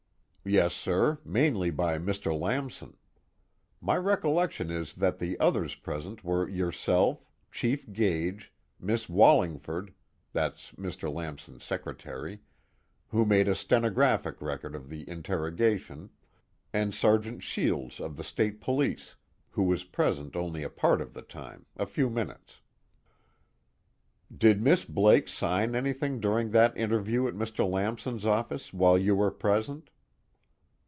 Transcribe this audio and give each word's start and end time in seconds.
"Yes, 0.43 0.73
sir, 0.73 1.19
mainly 1.23 1.69
by 1.69 1.99
Mr. 1.99 2.37
Lamson. 2.37 2.97
My 3.79 3.95
recollection 3.95 4.71
is 4.71 4.93
that 4.93 5.19
the 5.19 5.39
others 5.39 5.75
present 5.75 6.23
were 6.23 6.49
yourself, 6.49 7.23
Chief 7.51 7.89
Gage, 7.93 8.51
Miss 8.79 9.07
Wallingford 9.07 9.93
that's 10.33 10.71
Mr. 10.71 11.13
Lamson's 11.13 11.63
secretary 11.63 12.39
who 13.09 13.23
made 13.23 13.47
a 13.47 13.53
stenographic 13.53 14.41
record 14.41 14.73
of 14.73 14.89
the 14.89 15.07
interrogation, 15.07 16.09
and 16.73 16.95
Sergeant 16.95 17.43
Shields 17.43 17.99
of 17.99 18.17
the 18.17 18.23
State 18.23 18.59
Police, 18.59 19.15
who 19.51 19.61
was 19.61 19.83
present 19.83 20.35
only 20.35 20.63
a 20.63 20.69
part 20.71 21.01
of 21.01 21.13
the 21.13 21.21
time, 21.21 21.67
a 21.77 21.85
few 21.85 22.09
minutes." 22.09 22.61
"Did 24.35 24.59
Miss 24.59 24.85
Blake 24.85 25.27
sign 25.27 25.75
anything 25.75 26.19
during 26.19 26.49
that 26.49 26.75
interview 26.75 27.27
at 27.27 27.35
Mr. 27.35 27.69
Lamson's 27.69 28.25
office, 28.25 28.73
while 28.73 28.97
you 28.97 29.15
were 29.15 29.29
present?" 29.31 29.89